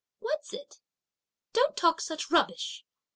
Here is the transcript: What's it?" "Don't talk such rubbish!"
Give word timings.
What's 0.17 0.51
it?" 0.51 0.79
"Don't 1.53 1.77
talk 1.77 2.01
such 2.01 2.31
rubbish!" 2.31 2.83